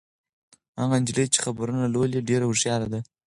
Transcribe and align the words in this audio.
هغه 0.79 0.95
نجلۍ 1.01 1.25
چې 1.33 1.39
خبرونه 1.45 1.83
لولي 1.93 2.19
ډېره 2.29 2.45
هوښیاره 2.47 2.87
ده. 2.93 2.99